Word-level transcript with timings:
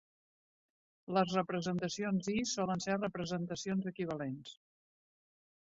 Les 1.17 1.33
representacions 1.37 2.31
"i" 2.37 2.43
solen 2.53 2.83
ser 2.87 2.97
representacions 2.97 3.93
equivalents. 3.95 4.59